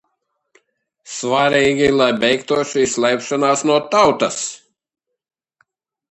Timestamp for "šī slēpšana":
2.71-3.51